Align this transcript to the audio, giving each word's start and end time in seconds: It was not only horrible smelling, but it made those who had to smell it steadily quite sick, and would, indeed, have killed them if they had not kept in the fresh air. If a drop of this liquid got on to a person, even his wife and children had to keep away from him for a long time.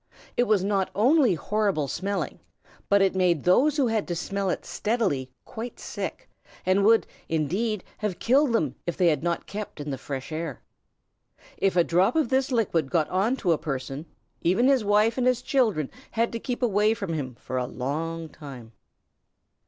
It 0.35 0.45
was 0.45 0.63
not 0.63 0.89
only 0.95 1.35
horrible 1.35 1.87
smelling, 1.87 2.39
but 2.89 3.03
it 3.03 3.13
made 3.13 3.43
those 3.43 3.77
who 3.77 3.85
had 3.85 4.07
to 4.07 4.15
smell 4.15 4.49
it 4.49 4.65
steadily 4.65 5.29
quite 5.45 5.79
sick, 5.79 6.27
and 6.65 6.83
would, 6.83 7.05
indeed, 7.29 7.83
have 7.99 8.17
killed 8.17 8.51
them 8.51 8.73
if 8.87 8.97
they 8.97 9.09
had 9.09 9.21
not 9.21 9.45
kept 9.45 9.79
in 9.79 9.91
the 9.91 9.99
fresh 9.99 10.31
air. 10.31 10.63
If 11.55 11.75
a 11.75 11.83
drop 11.83 12.15
of 12.15 12.29
this 12.29 12.51
liquid 12.51 12.89
got 12.89 13.09
on 13.11 13.35
to 13.45 13.51
a 13.51 13.59
person, 13.59 14.07
even 14.41 14.65
his 14.67 14.83
wife 14.83 15.19
and 15.19 15.43
children 15.43 15.91
had 16.09 16.31
to 16.31 16.39
keep 16.39 16.63
away 16.63 16.95
from 16.95 17.13
him 17.13 17.35
for 17.35 17.57
a 17.59 17.67
long 17.67 18.27
time. 18.27 18.71